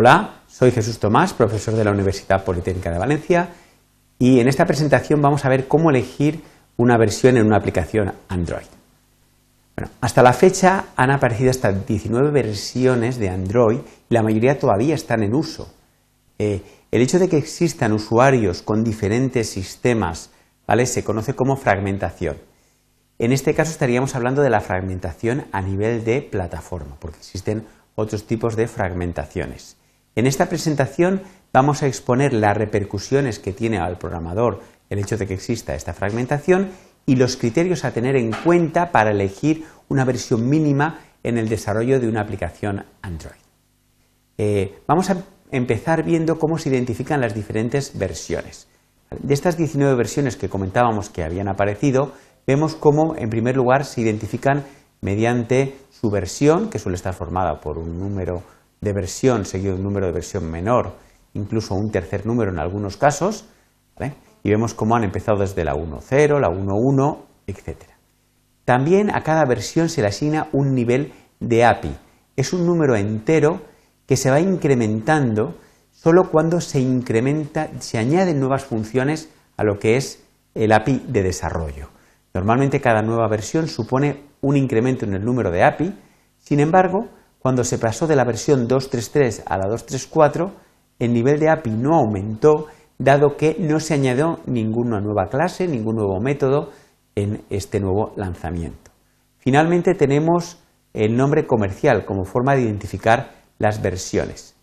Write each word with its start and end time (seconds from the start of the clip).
Hola, 0.00 0.42
soy 0.46 0.70
Jesús 0.70 1.00
Tomás, 1.00 1.34
profesor 1.34 1.74
de 1.74 1.82
la 1.82 1.90
Universidad 1.90 2.44
Politécnica 2.44 2.92
de 2.92 3.00
Valencia 3.00 3.48
y 4.16 4.38
en 4.38 4.46
esta 4.46 4.64
presentación 4.64 5.20
vamos 5.20 5.44
a 5.44 5.48
ver 5.48 5.66
cómo 5.66 5.90
elegir 5.90 6.40
una 6.76 6.96
versión 6.96 7.36
en 7.36 7.44
una 7.44 7.56
aplicación 7.56 8.12
Android. 8.28 8.68
Bueno, 9.74 9.90
hasta 10.00 10.22
la 10.22 10.32
fecha 10.32 10.84
han 10.94 11.10
aparecido 11.10 11.50
hasta 11.50 11.72
19 11.72 12.30
versiones 12.30 13.18
de 13.18 13.28
Android 13.28 13.80
y 14.08 14.14
la 14.14 14.22
mayoría 14.22 14.60
todavía 14.60 14.94
están 14.94 15.24
en 15.24 15.34
uso. 15.34 15.68
Eh, 16.38 16.62
el 16.92 17.02
hecho 17.02 17.18
de 17.18 17.28
que 17.28 17.38
existan 17.38 17.92
usuarios 17.92 18.62
con 18.62 18.84
diferentes 18.84 19.50
sistemas 19.50 20.30
¿vale? 20.64 20.86
se 20.86 21.02
conoce 21.02 21.34
como 21.34 21.56
fragmentación. 21.56 22.36
En 23.18 23.32
este 23.32 23.52
caso 23.52 23.72
estaríamos 23.72 24.14
hablando 24.14 24.42
de 24.42 24.50
la 24.50 24.60
fragmentación 24.60 25.46
a 25.50 25.60
nivel 25.60 26.04
de 26.04 26.22
plataforma, 26.22 26.94
porque 27.00 27.18
existen 27.18 27.66
otros 27.96 28.28
tipos 28.28 28.54
de 28.54 28.68
fragmentaciones. 28.68 29.76
En 30.18 30.26
esta 30.26 30.48
presentación 30.48 31.22
vamos 31.52 31.84
a 31.84 31.86
exponer 31.86 32.32
las 32.32 32.56
repercusiones 32.56 33.38
que 33.38 33.52
tiene 33.52 33.78
al 33.78 33.98
programador 33.98 34.62
el 34.90 34.98
hecho 34.98 35.16
de 35.16 35.28
que 35.28 35.34
exista 35.34 35.76
esta 35.76 35.94
fragmentación 35.94 36.70
y 37.06 37.14
los 37.14 37.36
criterios 37.36 37.84
a 37.84 37.92
tener 37.92 38.16
en 38.16 38.32
cuenta 38.32 38.90
para 38.90 39.12
elegir 39.12 39.62
una 39.86 40.04
versión 40.04 40.48
mínima 40.48 40.98
en 41.22 41.38
el 41.38 41.48
desarrollo 41.48 42.00
de 42.00 42.08
una 42.08 42.22
aplicación 42.22 42.84
Android. 43.00 43.38
Eh, 44.38 44.80
vamos 44.88 45.08
a 45.08 45.22
empezar 45.52 46.02
viendo 46.02 46.40
cómo 46.40 46.58
se 46.58 46.70
identifican 46.70 47.20
las 47.20 47.32
diferentes 47.32 47.96
versiones. 47.96 48.66
De 49.22 49.34
estas 49.34 49.56
19 49.56 49.94
versiones 49.94 50.34
que 50.34 50.48
comentábamos 50.48 51.10
que 51.10 51.22
habían 51.22 51.46
aparecido, 51.46 52.10
vemos 52.44 52.74
cómo, 52.74 53.14
en 53.16 53.30
primer 53.30 53.56
lugar, 53.56 53.84
se 53.84 54.00
identifican 54.00 54.64
mediante 55.00 55.76
su 55.90 56.10
versión, 56.10 56.70
que 56.70 56.80
suele 56.80 56.96
estar 56.96 57.14
formada 57.14 57.60
por 57.60 57.78
un 57.78 58.00
número 58.00 58.42
de 58.80 58.92
versión 58.92 59.44
seguido 59.44 59.72
de 59.72 59.78
un 59.78 59.84
número 59.84 60.06
de 60.06 60.12
versión 60.12 60.50
menor, 60.50 60.94
incluso 61.34 61.74
un 61.74 61.90
tercer 61.90 62.26
número 62.26 62.50
en 62.50 62.58
algunos 62.58 62.96
casos, 62.96 63.46
y 64.42 64.50
vemos 64.50 64.74
cómo 64.74 64.94
han 64.96 65.04
empezado 65.04 65.38
desde 65.38 65.64
la 65.64 65.74
1.0, 65.74 66.40
la 66.40 66.48
1.1, 66.48 67.18
etc. 67.46 67.76
También 68.64 69.10
a 69.14 69.22
cada 69.22 69.44
versión 69.44 69.88
se 69.88 70.02
le 70.02 70.08
asigna 70.08 70.48
un 70.52 70.74
nivel 70.74 71.12
de 71.40 71.64
API. 71.64 71.96
Es 72.36 72.52
un 72.52 72.66
número 72.66 72.96
entero 72.96 73.62
que 74.06 74.16
se 74.16 74.30
va 74.30 74.40
incrementando 74.40 75.54
solo 75.90 76.30
cuando 76.30 76.60
se 76.60 76.80
incrementa, 76.80 77.68
se 77.80 77.98
añaden 77.98 78.38
nuevas 78.38 78.64
funciones 78.64 79.30
a 79.56 79.64
lo 79.64 79.78
que 79.78 79.96
es 79.96 80.22
el 80.54 80.72
API 80.72 81.04
de 81.08 81.22
desarrollo. 81.22 81.88
Normalmente 82.32 82.80
cada 82.80 83.02
nueva 83.02 83.28
versión 83.28 83.66
supone 83.66 84.22
un 84.40 84.56
incremento 84.56 85.04
en 85.04 85.14
el 85.14 85.24
número 85.24 85.50
de 85.50 85.64
API, 85.64 85.94
sin 86.38 86.60
embargo, 86.60 87.08
cuando 87.48 87.64
se 87.64 87.78
pasó 87.78 88.06
de 88.06 88.14
la 88.14 88.24
versión 88.24 88.68
2.3.3 88.68 89.44
a 89.46 89.56
la 89.56 89.64
2.3.4, 89.70 90.52
el 90.98 91.14
nivel 91.14 91.40
de 91.40 91.48
API 91.48 91.70
no 91.70 91.96
aumentó, 91.96 92.66
dado 92.98 93.38
que 93.38 93.56
no 93.58 93.80
se 93.80 93.94
añadió 93.94 94.40
ninguna 94.44 95.00
nueva 95.00 95.30
clase, 95.30 95.66
ningún 95.66 95.96
nuevo 95.96 96.20
método 96.20 96.72
en 97.14 97.40
este 97.48 97.80
nuevo 97.80 98.12
lanzamiento. 98.16 98.90
Finalmente 99.38 99.94
tenemos 99.94 100.62
el 100.92 101.16
nombre 101.16 101.46
comercial 101.46 102.04
como 102.04 102.26
forma 102.26 102.54
de 102.54 102.64
identificar 102.64 103.30
las 103.56 103.80
versiones. 103.80 104.54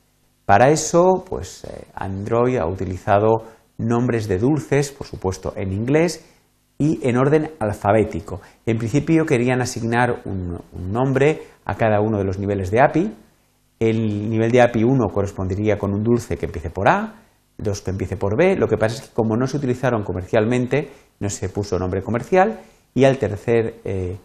Para 0.45 0.69
eso, 0.69 1.25
pues 1.28 1.63
eh, 1.63 1.88
Android 1.95 2.58
ha 2.58 2.67
utilizado 2.67 3.45
nombres 3.80 4.28
de 4.28 4.38
dulces, 4.38 4.91
por 4.91 5.08
supuesto 5.08 5.53
en 5.56 5.73
inglés, 5.73 6.23
y 6.78 7.00
en 7.08 7.18
orden 7.18 7.52
alfabético. 7.59 8.42
En 8.66 8.78
principio 8.78 9.26
querían 9.26 9.62
asignar 9.62 10.22
un, 10.26 10.59
nombre 10.92 11.42
a 11.64 11.76
cada 11.76 12.02
uno 12.02 12.18
de 12.18 12.26
los 12.26 12.38
niveles 12.38 12.72
de 12.72 12.81
API. 12.81 13.14
El 13.80 14.30
nivel 14.30 14.52
de 14.52 14.62
API 14.62 14.84
1 14.84 15.08
correspondería 15.14 15.78
con 15.78 15.94
un 15.94 16.03
dulce 16.03 16.38
que 16.38 16.46
empiece 16.46 16.70
por 16.70 16.90
A, 16.90 17.16
dos 17.58 17.81
que 17.81 17.92
empiece 17.92 18.18
por 18.18 18.38
B. 18.38 18.56
Lo 18.58 18.68
que 18.68 18.78
pasa 18.78 18.96
es 18.96 19.09
que 19.09 19.14
como 19.14 19.38
no 19.38 19.47
se 19.47 19.58
utilizaron 19.58 20.03
comercialmente, 20.03 20.90
no 21.19 21.30
se 21.30 21.50
puso 21.50 21.80
nombre 21.80 22.02
comercial. 22.02 22.59
Y 22.94 23.03
al 23.06 23.18
tercer 23.18 23.75
eh, 23.84 24.18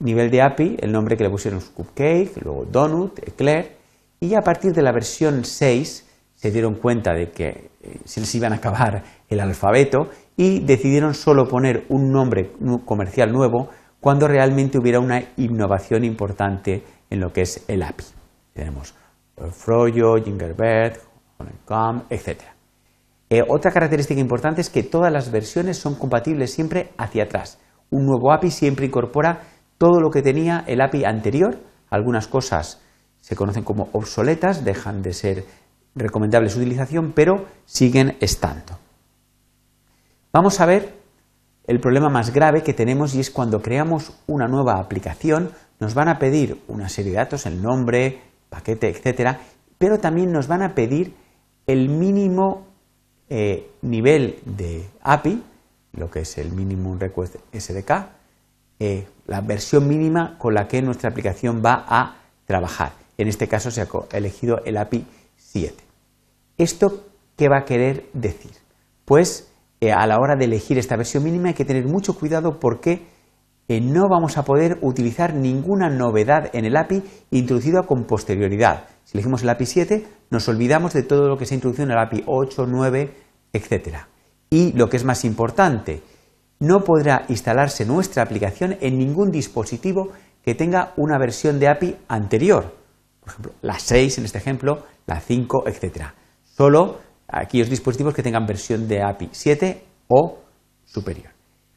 nivel 0.00 0.30
de 0.30 0.42
API, 0.42 0.76
el 0.80 0.92
nombre 0.92 1.16
que 1.16 1.24
le 1.24 1.30
pusieron 1.30 1.58
es 1.58 1.68
Cupcake, 1.68 2.42
luego 2.42 2.64
Donut, 2.64 3.18
Eclair. 3.26 3.76
Y 4.20 4.34
a 4.34 4.40
partir 4.40 4.72
de 4.72 4.82
la 4.82 4.92
versión 4.92 5.44
6 5.44 6.06
se 6.34 6.50
dieron 6.50 6.74
cuenta 6.74 7.12
de 7.12 7.30
que 7.30 7.70
eh, 7.82 7.98
se 8.04 8.20
les 8.20 8.34
iban 8.34 8.52
a 8.52 8.56
acabar 8.56 9.02
el 9.28 9.40
alfabeto 9.40 10.08
y 10.38 10.60
decidieron 10.60 11.14
solo 11.14 11.48
poner 11.48 11.84
un 11.88 12.12
nombre 12.12 12.52
comercial 12.86 13.32
nuevo 13.32 13.70
cuando 14.00 14.28
realmente 14.28 14.78
hubiera 14.78 15.00
una 15.00 15.20
innovación 15.36 16.04
importante 16.04 16.84
en 17.10 17.18
lo 17.18 17.32
que 17.32 17.42
es 17.42 17.64
el 17.66 17.82
API. 17.82 18.04
Tenemos 18.54 18.94
eh, 19.36 19.50
Froyo, 19.50 20.14
Gingerbread, 20.24 20.96
Honeycomb, 21.38 22.04
etc. 22.08 22.42
Eh, 23.28 23.42
otra 23.48 23.72
característica 23.72 24.20
importante 24.20 24.60
es 24.60 24.70
que 24.70 24.84
todas 24.84 25.12
las 25.12 25.32
versiones 25.32 25.76
son 25.76 25.96
compatibles 25.96 26.54
siempre 26.54 26.92
hacia 26.96 27.24
atrás. 27.24 27.58
Un 27.90 28.06
nuevo 28.06 28.32
API 28.32 28.52
siempre 28.52 28.86
incorpora 28.86 29.40
todo 29.76 30.00
lo 30.00 30.10
que 30.10 30.22
tenía 30.22 30.62
el 30.68 30.80
API 30.80 31.04
anterior. 31.04 31.58
Algunas 31.90 32.28
cosas 32.28 32.80
se 33.20 33.34
conocen 33.34 33.64
como 33.64 33.88
obsoletas, 33.92 34.64
dejan 34.64 35.02
de 35.02 35.14
ser 35.14 35.44
recomendables 35.96 36.52
su 36.52 36.60
utilización, 36.60 37.10
pero 37.12 37.46
siguen 37.64 38.16
estando. 38.20 38.78
Vamos 40.32 40.60
a 40.60 40.66
ver 40.66 40.94
el 41.66 41.80
problema 41.80 42.10
más 42.10 42.32
grave 42.32 42.62
que 42.62 42.74
tenemos 42.74 43.14
y 43.14 43.20
es 43.20 43.30
cuando 43.30 43.62
creamos 43.62 44.12
una 44.26 44.46
nueva 44.46 44.78
aplicación, 44.78 45.52
nos 45.80 45.94
van 45.94 46.08
a 46.08 46.18
pedir 46.18 46.62
una 46.68 46.88
serie 46.88 47.12
de 47.12 47.18
datos, 47.18 47.46
el 47.46 47.62
nombre, 47.62 48.20
paquete, 48.50 48.88
etcétera, 48.88 49.40
pero 49.78 49.98
también 49.98 50.30
nos 50.32 50.48
van 50.48 50.62
a 50.62 50.74
pedir 50.74 51.14
el 51.66 51.88
mínimo 51.88 52.66
eh, 53.30 53.70
nivel 53.82 54.38
de 54.44 54.88
API, 55.02 55.42
lo 55.92 56.10
que 56.10 56.20
es 56.20 56.38
el 56.38 56.52
Minimum 56.52 56.98
Request 56.98 57.36
SDK, 57.52 57.90
eh, 58.80 59.06
la 59.26 59.40
versión 59.40 59.88
mínima 59.88 60.36
con 60.38 60.54
la 60.54 60.68
que 60.68 60.82
nuestra 60.82 61.10
aplicación 61.10 61.62
va 61.64 61.84
a 61.88 62.16
trabajar. 62.46 62.92
En 63.16 63.28
este 63.28 63.48
caso 63.48 63.70
se 63.70 63.82
ha 63.82 63.88
elegido 64.12 64.62
el 64.64 64.76
API 64.76 65.06
7. 65.36 65.74
¿Esto 66.56 67.04
qué 67.36 67.48
va 67.48 67.58
a 67.58 67.64
querer 67.64 68.08
decir? 68.12 68.52
Pues 69.04 69.47
eh, 69.80 69.92
a 69.92 70.06
la 70.06 70.18
hora 70.18 70.36
de 70.36 70.46
elegir 70.46 70.78
esta 70.78 70.96
versión 70.96 71.24
mínima 71.24 71.48
hay 71.48 71.54
que 71.54 71.64
tener 71.64 71.86
mucho 71.86 72.14
cuidado 72.14 72.58
porque 72.58 73.06
eh, 73.68 73.80
no 73.80 74.08
vamos 74.08 74.38
a 74.38 74.44
poder 74.44 74.78
utilizar 74.80 75.34
ninguna 75.34 75.90
novedad 75.90 76.50
en 76.54 76.64
el 76.64 76.76
API 76.76 77.02
introducida 77.30 77.82
con 77.82 78.04
posterioridad. 78.04 78.86
Si 79.04 79.16
elegimos 79.16 79.42
el 79.42 79.50
API 79.50 79.66
7, 79.66 80.06
nos 80.30 80.48
olvidamos 80.48 80.94
de 80.94 81.02
todo 81.02 81.28
lo 81.28 81.36
que 81.36 81.46
se 81.46 81.54
ha 81.54 81.56
introducido 81.56 81.84
en 81.84 81.92
el 81.92 81.98
API 81.98 82.24
8, 82.26 82.66
9, 82.66 83.14
etc. 83.52 83.98
Y 84.50 84.72
lo 84.72 84.88
que 84.88 84.96
es 84.96 85.04
más 85.04 85.24
importante, 85.24 86.02
no 86.60 86.80
podrá 86.80 87.24
instalarse 87.28 87.84
nuestra 87.84 88.22
aplicación 88.22 88.76
en 88.80 88.98
ningún 88.98 89.30
dispositivo 89.30 90.12
que 90.42 90.54
tenga 90.54 90.94
una 90.96 91.18
versión 91.18 91.60
de 91.60 91.68
API 91.68 91.96
anterior. 92.08 92.74
Por 93.20 93.28
ejemplo, 93.28 93.52
la 93.60 93.78
6 93.78 94.18
en 94.18 94.24
este 94.24 94.38
ejemplo, 94.38 94.84
la 95.06 95.20
5, 95.20 95.64
etc. 95.66 96.06
Solo 96.42 97.00
aquellos 97.28 97.68
dispositivos 97.68 98.14
que 98.14 98.22
tengan 98.22 98.46
versión 98.46 98.88
de 98.88 99.02
API 99.02 99.28
7 99.32 99.84
o 100.08 100.38
superior. 100.84 101.30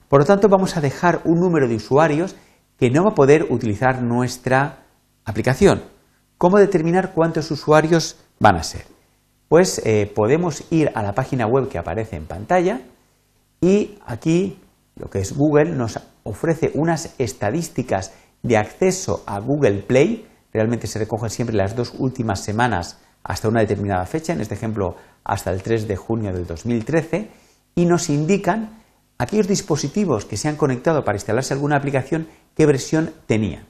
Por 0.08 0.22
lo 0.22 0.26
tanto, 0.26 0.48
vamos 0.50 0.78
a 0.78 0.82
dejar 0.82 1.22
un 1.26 1.40
número 1.40 1.68
de 1.68 1.76
usuarios 1.76 2.36
que 2.78 2.90
no 2.90 3.04
va 3.04 3.12
a 3.12 3.16
poder 3.16 3.48
utilizar 3.50 4.02
nuestra 4.02 4.80
aplicación. 5.26 5.84
¿Cómo 6.38 6.58
determinar 6.58 7.14
cuántos 7.14 7.52
usuarios 7.52 8.18
van 8.40 8.56
a 8.56 8.64
ser? 8.64 8.86
Pues 9.48 9.82
eh, 9.86 10.12
podemos 10.16 10.64
ir 10.72 10.92
a 10.96 11.04
la 11.04 11.14
página 11.14 11.46
web 11.46 11.70
que 11.70 11.78
aparece 11.78 12.16
en 12.16 12.26
pantalla 12.26 12.82
y 13.60 14.00
aquí 14.06 14.58
lo 14.96 15.10
que 15.10 15.20
es 15.20 15.38
Google 15.38 15.76
nos 15.76 16.00
ofrece 16.24 16.72
unas 16.74 17.14
estadísticas 17.20 18.14
de 18.42 18.58
acceso 18.58 19.24
a 19.28 19.40
Google 19.40 19.84
Play. 19.84 20.28
Realmente 20.52 20.88
se 20.88 21.00
recogen 21.00 21.30
siempre 21.30 21.56
las 21.56 21.76
dos 21.76 21.94
últimas 21.98 22.44
semanas 22.44 23.00
hasta 23.24 23.48
una 23.48 23.62
determinada 23.62 24.06
fecha, 24.06 24.34
en 24.34 24.42
este 24.42 24.56
ejemplo 24.56 24.96
hasta 25.24 25.52
el 25.52 25.62
3 25.62 25.88
de 25.88 25.96
junio 25.96 26.34
del 26.34 26.46
2013, 26.46 27.30
y 27.76 27.86
nos 27.86 28.10
indican 28.10 28.82
aquellos 29.18 29.48
dispositivos 29.48 30.26
que 30.26 30.38
se 30.38 30.50
han 30.50 30.56
conectado 30.56 31.04
para 31.04 31.18
instalarse 31.18 31.54
alguna 31.54 31.78
aplicación, 31.78 32.28
qué 32.56 32.66
versión 32.66 33.14
tenían. 33.28 33.68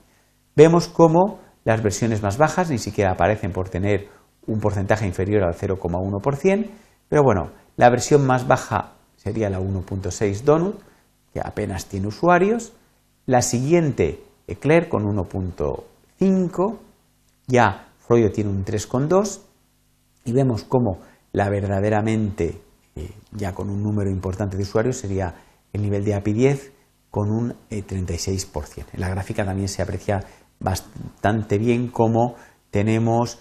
Vemos 0.55 0.87
cómo 0.87 1.39
las 1.63 1.83
versiones 1.83 2.23
más 2.23 2.37
bajas 2.37 2.69
ni 2.69 2.77
siquiera 2.77 3.11
aparecen 3.11 3.51
por 3.51 3.69
tener 3.69 4.09
un 4.47 4.59
porcentaje 4.59 5.05
inferior 5.05 5.43
al 5.43 5.55
0,1%, 5.55 6.69
pero 7.09 7.23
bueno, 7.23 7.51
la 7.75 7.89
versión 7.89 8.25
más 8.25 8.47
baja 8.47 8.93
sería 9.17 9.49
la 9.49 9.59
1.6 9.59 10.43
Donut, 10.43 10.79
que 11.33 11.41
apenas 11.43 11.85
tiene 11.85 12.07
usuarios, 12.07 12.73
la 13.25 13.41
siguiente 13.41 14.23
Eclair 14.47 14.89
con 14.89 15.03
1.5, 15.03 16.77
ya 17.47 17.90
Froyo 18.01 18.31
tiene 18.31 18.49
un 18.49 18.65
3,2 18.65 19.41
y 20.25 20.33
vemos 20.33 20.63
cómo 20.63 20.99
la 21.31 21.49
verdaderamente, 21.49 22.61
eh, 22.95 23.11
ya 23.31 23.53
con 23.53 23.69
un 23.69 23.81
número 23.81 24.09
importante 24.09 24.57
de 24.57 24.63
usuarios, 24.63 24.97
sería 24.97 25.35
el 25.71 25.81
nivel 25.81 26.03
de 26.03 26.15
API 26.15 26.33
10 26.33 26.71
con 27.09 27.31
un 27.31 27.53
36%. 27.69 28.79
Eh, 28.79 28.85
en 28.93 29.01
la 29.01 29.09
gráfica 29.09 29.45
también 29.45 29.67
se 29.67 29.81
aprecia 29.81 30.23
bastante 30.59 31.57
bien 31.57 31.87
cómo 31.87 32.35
tenemos 32.69 33.39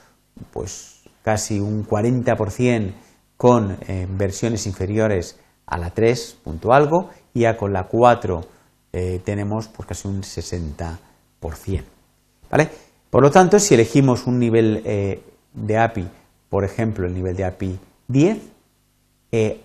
pues, 0.52 1.02
casi 1.22 1.60
un 1.60 1.86
40% 1.86 2.92
con 3.36 3.78
eh, 3.88 4.06
versiones 4.10 4.66
inferiores 4.66 5.38
a 5.66 5.78
la 5.78 5.90
3 5.90 6.40
punto 6.44 6.72
algo 6.72 7.10
y 7.32 7.40
ya 7.40 7.56
con 7.56 7.72
la 7.72 7.84
4 7.84 8.40
eh, 8.92 9.20
tenemos 9.24 9.68
pues 9.68 9.88
casi 9.88 10.08
un 10.08 10.22
60%. 10.22 10.98
¿vale? 12.50 12.70
Por 13.10 13.22
lo 13.22 13.30
tanto, 13.30 13.58
si 13.58 13.74
elegimos 13.74 14.26
un 14.26 14.38
nivel 14.38 14.82
eh, 14.84 15.22
de 15.52 15.78
API, 15.78 16.08
por 16.48 16.64
ejemplo, 16.64 17.06
el 17.06 17.14
nivel 17.14 17.36
de 17.36 17.44
API 17.44 17.78
10, 18.08 18.38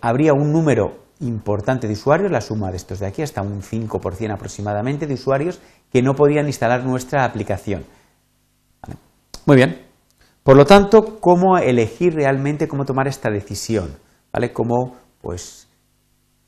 habría 0.01 0.33
un 0.33 0.51
número 0.51 1.05
importante 1.19 1.87
de 1.87 1.93
usuarios, 1.93 2.31
la 2.31 2.41
suma 2.41 2.71
de 2.71 2.77
estos 2.77 2.99
de 2.99 3.07
aquí, 3.07 3.21
hasta 3.21 3.41
un 3.41 3.61
5% 3.61 4.33
aproximadamente 4.33 5.07
de 5.07 5.13
usuarios 5.13 5.59
que 5.91 6.01
no 6.01 6.13
podrían 6.13 6.47
instalar 6.47 6.83
nuestra 6.83 7.23
aplicación. 7.23 7.85
Muy 9.45 9.55
bien. 9.57 9.85
Por 10.43 10.57
lo 10.57 10.65
tanto, 10.65 11.19
¿cómo 11.19 11.57
elegir 11.57 12.13
realmente 12.13 12.67
cómo 12.67 12.85
tomar 12.85 13.07
esta 13.07 13.29
decisión? 13.29 13.95
¿Vale? 14.31 14.53
¿Cómo, 14.53 14.95
pues, 15.21 15.67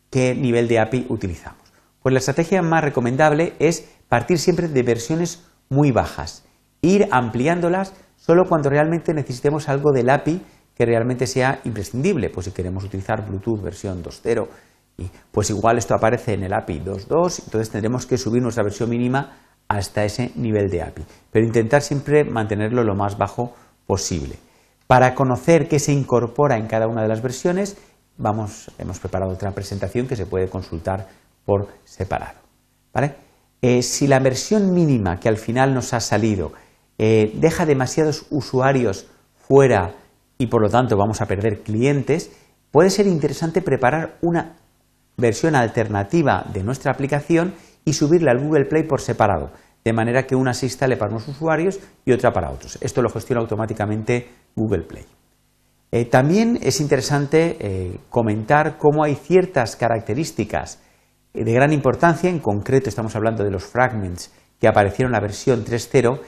qué 0.09 0.35
nivel 0.35 0.67
de 0.67 0.79
API 0.79 1.05
utilizamos? 1.09 1.61
Pues 2.01 2.13
la 2.13 2.19
estrategia 2.19 2.61
más 2.61 2.83
recomendable 2.83 3.53
es 3.59 3.88
partir 4.07 4.38
siempre 4.39 4.67
de 4.67 4.83
versiones 4.83 5.44
muy 5.69 5.91
bajas, 5.91 6.44
ir 6.81 7.07
ampliándolas 7.12 7.94
solo 8.15 8.45
cuando 8.47 8.69
realmente 8.69 9.13
necesitemos 9.13 9.69
algo 9.69 9.91
del 9.91 10.09
API 10.09 10.41
que 10.75 10.85
realmente 10.85 11.27
sea 11.27 11.59
imprescindible. 11.63 12.29
Pues 12.29 12.45
si 12.45 12.51
queremos 12.51 12.83
utilizar 12.83 13.27
Bluetooth 13.27 13.62
versión 13.62 14.03
2.0, 14.03 14.47
pues 15.31 15.50
igual 15.50 15.77
esto 15.77 15.95
aparece 15.95 16.33
en 16.33 16.44
el 16.44 16.53
API 16.53 16.79
2.2, 16.81 17.44
entonces 17.45 17.69
tendremos 17.69 18.06
que 18.06 18.18
subir 18.18 18.41
nuestra 18.41 18.63
versión 18.63 18.89
mínima 18.89 19.38
hasta 19.68 20.06
ese 20.06 20.31
nivel 20.35 20.69
de 20.69 20.81
API. 20.81 21.03
Pero 21.31 21.45
intentar 21.45 21.81
siempre 21.81 22.24
mantenerlo 22.24 22.83
lo 22.83 22.95
más 22.95 23.18
bajo 23.18 23.53
posible. 23.85 24.38
Para 24.88 25.15
conocer 25.15 25.68
qué 25.68 25.80
se 25.80 25.91
incorpora 25.91 26.57
en 26.57 26.68
cada 26.68 26.88
una 26.88 27.01
de 27.01 27.09
las 27.09 27.21
versiones, 27.21 27.77
vamos, 28.18 28.71
hemos 28.77 29.00
preparado 29.00 29.31
otra 29.31 29.51
presentación 29.51 30.07
que 30.07 30.15
se 30.15 30.25
puede 30.25 30.50
consultar 30.50 31.07
por 31.45 31.68
separado. 31.83 32.47
Eh, 33.62 33.81
si 33.81 34.07
la 34.07 34.19
versión 34.19 34.73
mínima 34.73 35.19
que 35.19 35.30
al 35.30 35.38
final 35.38 35.73
nos 35.73 35.94
ha 35.94 36.00
salido 36.00 36.53
eh, 36.97 37.31
deja 37.35 37.65
demasiados 37.65 38.25
usuarios 38.29 39.07
fuera 39.35 39.95
y 40.38 40.47
por 40.47 40.61
lo 40.61 40.69
tanto 40.69 40.97
vamos 40.97 41.21
a 41.21 41.25
perder 41.25 41.61
clientes, 41.61 42.31
puede 42.71 42.89
ser 42.89 43.07
interesante 43.07 43.61
preparar 43.61 44.17
una 44.21 44.57
versión 45.17 45.55
alternativa 45.55 46.45
de 46.53 46.63
nuestra 46.63 46.91
aplicación 46.91 47.53
y 47.85 47.94
subirla 47.94 48.31
al 48.31 48.39
Google 48.39 48.65
Play 48.65 48.83
por 48.83 49.01
separado, 49.01 49.51
de 49.83 49.94
manera 49.94 50.27
que 50.27 50.35
una 50.35 50.53
se 50.53 50.65
instale 50.65 50.97
para 50.97 51.11
unos 51.11 51.27
usuarios 51.27 51.79
y 52.05 52.11
otra 52.11 52.31
para 52.31 52.51
otros. 52.51 52.77
Esto 52.81 53.01
lo 53.01 53.09
gestiona 53.09 53.41
automáticamente 53.41 54.27
Google 54.55 54.83
Play. 54.83 55.05
Eh, 55.91 56.05
también 56.05 56.59
es 56.61 56.81
interesante 56.81 57.57
eh, 57.59 57.99
comentar 58.09 58.77
cómo 58.77 59.03
hay 59.03 59.15
ciertas 59.15 59.75
características 59.75 60.81
de 61.33 61.53
gran 61.53 61.71
importancia, 61.71 62.29
en 62.29 62.39
concreto 62.39 62.89
estamos 62.89 63.15
hablando 63.15 63.44
de 63.44 63.51
los 63.51 63.63
fragments 63.63 64.31
que 64.59 64.67
aparecieron 64.67 65.11
en 65.11 65.13
la 65.13 65.21
versión 65.21 65.63
3.0, 65.63 66.19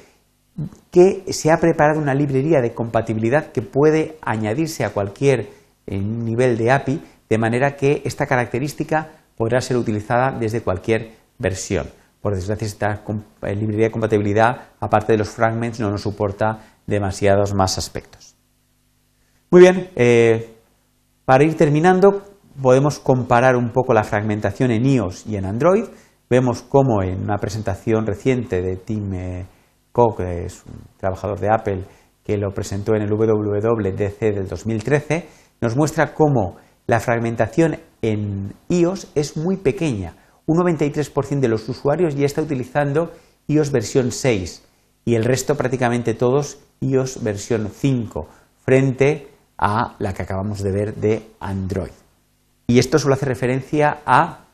que 0.92 1.24
se 1.32 1.52
ha 1.52 1.58
preparado 1.58 2.02
una 2.02 2.14
librería 2.14 2.62
de 2.62 2.74
compatibilidad 2.74 3.52
que 3.52 3.62
puede 3.62 4.18
añadirse 4.22 4.84
a 4.84 4.92
cualquier 4.92 5.50
nivel 5.88 6.58
de 6.58 6.72
API, 6.72 7.02
de 7.30 7.38
manera 7.38 7.76
que 7.76 8.02
esta 8.06 8.26
característica 8.26 9.10
podrá 9.38 9.62
ser 9.62 9.78
utilizada 9.78 10.32
desde 10.38 10.62
cualquier 10.62 11.12
versión. 11.38 11.88
Por 12.22 12.36
desgracia, 12.36 12.68
esta 12.68 13.04
eh, 13.44 13.56
librería 13.56 13.86
de 13.86 13.92
compatibilidad, 13.92 14.70
aparte 14.80 15.14
de 15.14 15.20
los 15.20 15.30
fragments, 15.30 15.80
no 15.80 15.90
nos 15.90 16.02
soporta 16.02 16.60
demasiados 16.86 17.54
más 17.54 17.78
aspectos. 17.78 18.36
Muy 19.50 19.62
bien, 19.62 19.90
eh, 19.96 20.56
para 21.24 21.44
ir 21.44 21.56
terminando, 21.56 22.24
podemos 22.62 23.00
comparar 23.00 23.56
un 23.56 23.70
poco 23.70 23.94
la 23.94 24.04
fragmentación 24.04 24.72
en 24.72 24.86
iOS 24.86 25.26
y 25.28 25.38
en 25.38 25.46
Android. 25.46 25.86
Vemos 26.30 26.62
cómo 26.62 27.02
en 27.02 27.22
una 27.24 27.38
presentación 27.38 28.06
reciente 28.06 28.62
de 28.62 28.74
eh, 28.74 29.46
Que 30.16 30.46
es 30.46 30.64
un 30.66 30.82
trabajador 30.98 31.40
de 31.40 31.50
Apple, 31.50 31.84
que 32.24 32.38
lo 32.38 32.52
presentó 32.52 32.96
en 32.96 33.02
el 33.02 33.12
WWDC 33.12 34.20
del 34.20 34.48
2013, 34.48 35.28
nos 35.62 35.76
muestra 35.76 36.14
cómo 36.14 36.56
la 36.88 37.00
fragmentación 37.00 37.78
en 38.02 38.54
iOS 38.70 39.12
es 39.16 39.36
muy 39.36 39.58
pequeña 39.58 40.16
un 40.50 40.58
93% 40.58 41.42
de 41.42 41.48
los 41.48 41.70
usuarios 41.70 42.16
ya 42.16 42.26
está 42.26 42.42
utilizando 42.42 43.12
iOS 43.48 43.72
versión 43.72 44.12
6 44.12 44.66
y 45.06 45.14
el 45.14 45.24
resto 45.24 45.56
prácticamente 45.56 46.16
todos 46.16 46.58
iOS 46.80 47.24
versión 47.24 47.70
5 47.72 48.28
frente 48.66 49.28
a 49.60 49.96
la 50.00 50.12
que 50.16 50.24
acabamos 50.24 50.64
de 50.64 50.72
ver 50.72 50.96
de 50.96 51.28
Android. 51.40 51.92
Y 52.66 52.80
esto 52.80 52.98
solo 52.98 53.14
hace 53.14 53.28
referencia 53.28 54.00
a 54.08 54.46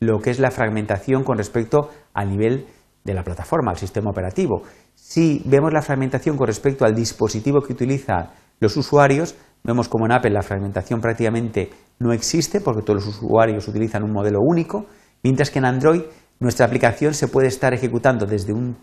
lo 0.00 0.18
que 0.18 0.30
es 0.30 0.40
la 0.40 0.50
fragmentación 0.50 1.22
con 1.22 1.38
respecto 1.38 1.90
al 2.14 2.30
nivel 2.30 2.66
de 3.04 3.14
la 3.14 3.22
plataforma, 3.22 3.70
al 3.70 3.76
sistema 3.76 4.10
operativo. 4.10 4.62
Si 4.94 5.42
vemos 5.44 5.72
la 5.72 5.82
fragmentación 5.82 6.36
con 6.36 6.46
respecto 6.46 6.84
al 6.84 6.94
dispositivo 6.94 7.60
que 7.60 7.74
utilizan 7.74 8.30
los 8.58 8.76
usuarios, 8.76 9.36
vemos 9.62 9.88
como 9.88 10.06
en 10.06 10.12
Apple 10.12 10.30
la 10.30 10.42
fragmentación 10.42 11.00
prácticamente 11.00 11.70
no 11.98 12.12
existe 12.12 12.60
porque 12.60 12.82
todos 12.82 13.04
los 13.04 13.16
usuarios 13.16 13.68
utilizan 13.68 14.02
un 14.02 14.12
modelo 14.12 14.40
único 14.40 14.86
Mientras 15.24 15.50
que 15.50 15.58
en 15.58 15.64
Android 15.64 16.02
nuestra 16.38 16.66
aplicación 16.66 17.14
se 17.14 17.28
puede 17.28 17.48
estar 17.48 17.72
ejecutando 17.72 18.26
desde 18.26 18.52
un 18.52 18.76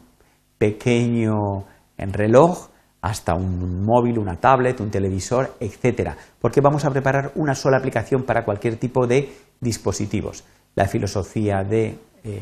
pequeño 0.57 1.65
reloj 1.97 2.69
hasta 2.99 3.35
un 3.35 3.83
móvil, 3.85 4.17
una 4.17 4.37
tablet, 4.37 4.79
un 4.79 4.89
televisor, 4.89 5.55
etcétera, 5.59 6.17
porque 6.39 6.59
vamos 6.59 6.83
a 6.83 6.89
preparar 6.89 7.31
una 7.35 7.53
sola 7.53 7.77
aplicación 7.77 8.23
para 8.23 8.43
cualquier 8.43 8.77
tipo 8.77 9.05
de 9.05 9.31
dispositivos. 9.59 10.43
La 10.73 10.87
filosofía 10.87 11.63
de 11.63 11.99
eh, 12.23 12.41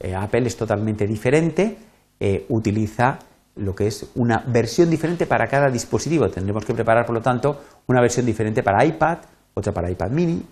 Apple 0.00 0.46
es 0.46 0.56
totalmente 0.56 1.06
diferente, 1.06 1.76
eh, 2.20 2.46
utiliza 2.48 3.18
lo 3.56 3.74
que 3.74 3.88
es 3.88 4.10
una 4.14 4.44
versión 4.46 4.88
diferente 4.88 5.26
para 5.26 5.46
cada 5.48 5.68
dispositivo. 5.68 6.28
Tendremos 6.28 6.64
que 6.64 6.74
preparar, 6.74 7.04
por 7.04 7.16
lo 7.16 7.20
tanto, 7.20 7.60
una 7.88 8.00
versión 8.00 8.24
diferente 8.24 8.62
para 8.62 8.84
iPad, 8.84 9.18
otra 9.54 9.72
para 9.72 9.90
iPad 9.90 10.10
mini, 10.10 10.42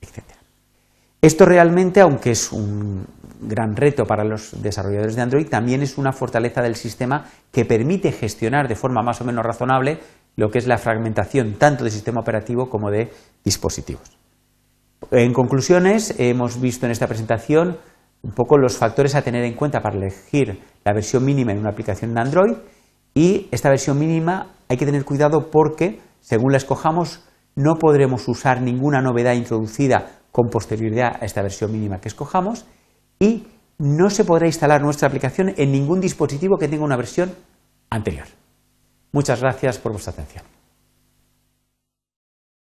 etcétera. 0.00 0.38
Esto 1.22 1.46
realmente, 1.46 2.02
aunque 2.02 2.32
es 2.32 2.52
un 2.52 3.06
gran 3.40 3.76
reto 3.76 4.04
para 4.04 4.24
los 4.24 4.62
desarrolladores 4.62 5.16
de 5.16 5.22
Android, 5.22 5.48
también 5.48 5.82
es 5.82 5.96
una 5.96 6.12
fortaleza 6.12 6.60
del 6.60 6.76
sistema 6.76 7.24
que 7.50 7.64
permite 7.64 8.12
gestionar 8.12 8.68
de 8.68 8.76
forma 8.76 9.02
más 9.02 9.20
o 9.20 9.24
menos 9.24 9.44
razonable 9.44 10.00
lo 10.36 10.50
que 10.50 10.58
es 10.58 10.66
la 10.66 10.78
fragmentación 10.78 11.54
tanto 11.54 11.84
de 11.84 11.90
sistema 11.90 12.20
operativo 12.20 12.68
como 12.68 12.90
de 12.90 13.10
dispositivos. 13.42 14.18
En 15.10 15.32
conclusiones, 15.32 16.14
hemos 16.18 16.60
visto 16.60 16.86
en 16.86 16.92
esta 16.92 17.06
presentación 17.06 17.78
un 18.24 18.32
poco 18.32 18.56
los 18.56 18.76
factores 18.76 19.14
a 19.14 19.22
tener 19.22 19.44
en 19.44 19.54
cuenta 19.54 19.80
para 19.80 19.96
elegir 19.96 20.58
la 20.82 20.94
versión 20.94 21.24
mínima 21.24 21.52
en 21.52 21.58
una 21.58 21.70
aplicación 21.70 22.12
en 22.12 22.18
Android 22.18 22.56
y 23.14 23.48
esta 23.50 23.68
versión 23.68 23.98
mínima 23.98 24.54
hay 24.68 24.76
que 24.76 24.86
tener 24.86 25.04
cuidado 25.04 25.50
porque, 25.50 26.00
según 26.20 26.52
la 26.52 26.58
escojamos, 26.58 27.22
no 27.54 27.74
podremos 27.76 28.26
usar 28.26 28.62
ninguna 28.62 29.00
novedad 29.02 29.34
introducida 29.34 30.20
con 30.32 30.48
posterioridad 30.48 31.16
a 31.20 31.26
esta 31.26 31.42
versión 31.42 31.70
mínima 31.70 32.00
que 32.00 32.08
escojamos 32.08 32.64
y 33.20 33.46
no 33.78 34.10
se 34.10 34.24
podrá 34.24 34.46
instalar 34.46 34.82
nuestra 34.82 35.06
aplicación 35.06 35.54
en 35.56 35.70
ningún 35.70 36.00
dispositivo 36.00 36.56
que 36.58 36.68
tenga 36.68 36.84
una 36.84 36.96
versión 36.96 37.32
anterior. 37.90 38.26
Muchas 39.12 39.40
gracias 39.40 39.78
por 39.78 39.92
vuestra 39.92 40.12
atención. 40.12 40.53